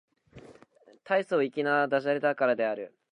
[1.03, 2.95] 大層粋な駄洒落だからである